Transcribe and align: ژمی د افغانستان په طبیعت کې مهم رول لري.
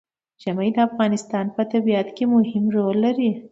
ژمی 0.43 0.69
د 0.75 0.77
افغانستان 0.89 1.45
په 1.55 1.61
طبیعت 1.73 2.07
کې 2.17 2.25
مهم 2.35 2.65
رول 2.75 2.95
لري. 3.05 3.31